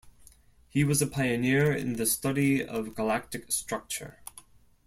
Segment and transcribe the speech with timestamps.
[0.67, 4.17] He was a pioneer in the study of galactic structure.